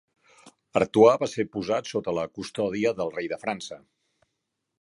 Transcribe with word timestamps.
Artois 0.81 1.19
va 1.25 1.29
ser 1.33 1.45
posat 1.57 1.91
sota 1.91 2.15
la 2.21 2.25
custòdia 2.39 2.97
del 3.03 3.15
rei 3.19 3.33
de 3.35 3.43
França. 3.47 3.83